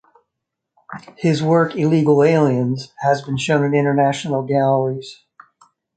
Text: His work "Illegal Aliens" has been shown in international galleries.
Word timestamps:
His 1.15 1.43
work 1.43 1.75
"Illegal 1.75 2.23
Aliens" 2.23 2.91
has 3.01 3.21
been 3.21 3.37
shown 3.37 3.63
in 3.63 3.75
international 3.75 4.41
galleries. 4.41 5.19